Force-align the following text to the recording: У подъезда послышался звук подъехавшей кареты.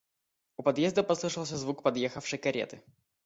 У 0.57 0.63
подъезда 0.63 1.01
послышался 1.03 1.57
звук 1.57 1.83
подъехавшей 1.83 2.39
кареты. 2.39 2.81